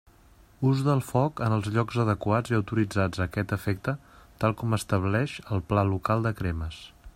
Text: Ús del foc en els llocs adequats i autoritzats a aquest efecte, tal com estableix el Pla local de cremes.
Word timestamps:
Ús 0.69 0.79
del 0.85 1.01
foc 1.09 1.41
en 1.47 1.55
els 1.57 1.69
llocs 1.75 1.99
adequats 2.03 2.53
i 2.55 2.57
autoritzats 2.59 3.21
a 3.21 3.25
aquest 3.27 3.55
efecte, 3.59 3.95
tal 4.45 4.57
com 4.63 4.75
estableix 4.81 5.39
el 5.45 5.65
Pla 5.71 5.87
local 5.95 6.29
de 6.29 6.37
cremes. 6.43 6.85